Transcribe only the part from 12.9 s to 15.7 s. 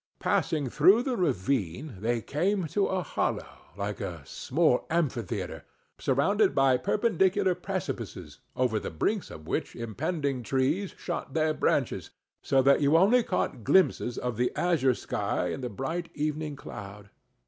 only caught glimpses of the azure sky and the